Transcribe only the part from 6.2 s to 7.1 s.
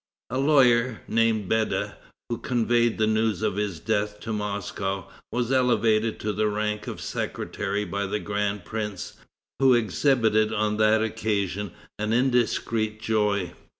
to the rank of